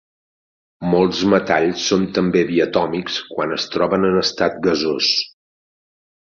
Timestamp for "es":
3.61-3.69